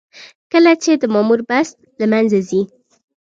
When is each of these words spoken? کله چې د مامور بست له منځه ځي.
کله 0.51 0.71
چې 0.83 0.91
د 1.01 1.03
مامور 1.13 1.41
بست 1.49 1.75
له 1.99 2.05
منځه 2.11 2.39
ځي. 2.49 2.61